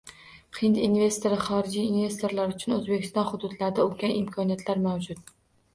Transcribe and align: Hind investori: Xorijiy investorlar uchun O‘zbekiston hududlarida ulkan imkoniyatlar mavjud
Hind 0.59 0.79
investori: 0.87 1.37
Xorijiy 1.49 1.85
investorlar 1.91 2.55
uchun 2.57 2.75
O‘zbekiston 2.79 3.29
hududlarida 3.35 3.87
ulkan 3.91 4.17
imkoniyatlar 4.25 4.85
mavjud 4.91 5.27